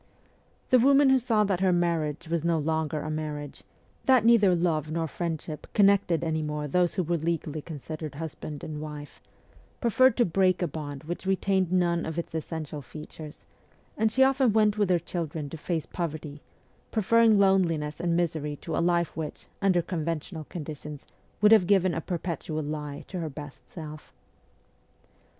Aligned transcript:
The 0.71 0.79
woman 0.79 1.11
who 1.11 1.19
saw 1.19 1.43
that 1.43 1.59
her 1.59 1.71
marriage 1.71 2.27
was 2.27 2.43
no 2.43 2.57
longer 2.57 3.01
a 3.01 3.11
marriage 3.11 3.61
that 4.07 4.25
neither 4.25 4.55
love 4.55 4.89
nor 4.89 5.07
friendship 5.07 5.67
connected 5.75 6.23
any 6.23 6.41
more 6.41 6.67
those 6.67 6.95
who 6.95 7.03
were 7.03 7.17
legally 7.17 7.61
considered 7.61 8.15
husband 8.15 8.63
and 8.63 8.81
wife 8.81 9.21
preferred 9.79 10.17
to 10.17 10.25
break 10.25 10.63
a 10.63 10.67
bond 10.67 11.03
which 11.03 11.27
retained 11.27 11.71
none 11.71 12.03
of 12.07 12.17
its 12.17 12.33
essential 12.33 12.81
features; 12.81 13.45
and 13.95 14.11
she 14.11 14.23
often 14.23 14.53
went 14.53 14.75
with 14.75 14.89
her 14.89 14.97
children 14.97 15.51
to 15.51 15.55
face 15.57 15.85
poverty, 15.85 16.41
preferring 16.89 17.37
loneliness 17.37 17.99
and 17.99 18.17
misery 18.17 18.55
to 18.55 18.75
a 18.75 18.81
life 18.81 19.15
which, 19.15 19.45
under 19.61 19.83
conventional 19.83 20.45
conditions, 20.45 21.05
would 21.41 21.51
have 21.51 21.67
given 21.67 21.93
a 21.93 22.01
perpetual 22.01 22.63
lie 22.63 23.03
to 23.07 23.19
her 23.19 23.29
best 23.29 23.69
self. 23.69 24.11